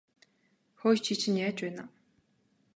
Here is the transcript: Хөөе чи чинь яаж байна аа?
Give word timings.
Хөөе 0.79 0.97
чи 1.05 1.13
чинь 1.21 1.39
яаж 1.45 1.55
байна 1.63 1.81
аа? 1.85 1.89